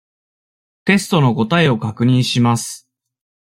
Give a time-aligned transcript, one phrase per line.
[0.85, 2.89] テストの答えを確認します。